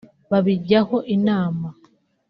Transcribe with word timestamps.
babijyaho 0.31 0.97
inama 1.15 1.67